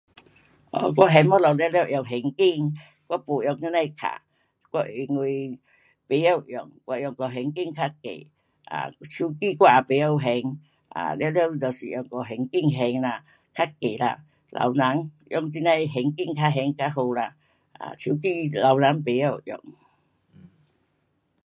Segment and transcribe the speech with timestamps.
[0.71, 2.73] 哦，我还东西全部用现金，
[3.07, 4.07] 我没用那些卡。
[4.07, 4.21] 啊，
[4.71, 5.59] 我因为
[6.07, 8.27] 不会用，我用我现金较易，
[8.65, 10.41] 啊，手机我也不晓还，
[10.89, 13.07] 啊，全部都是用我现金还啦。
[13.53, 14.23] 较易啦。
[14.49, 17.35] 老人用这样的现金去还较好啦。
[17.73, 19.59] 啊，手机老人不晓用。